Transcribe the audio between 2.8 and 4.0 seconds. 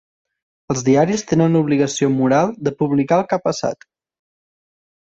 publicar el que ha passat.